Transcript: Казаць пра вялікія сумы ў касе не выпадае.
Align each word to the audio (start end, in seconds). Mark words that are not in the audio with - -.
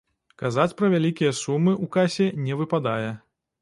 Казаць 0.43 0.73
пра 0.79 0.89
вялікія 0.95 1.37
сумы 1.43 1.77
ў 1.83 1.95
касе 1.99 2.27
не 2.49 2.61
выпадае. 2.65 3.09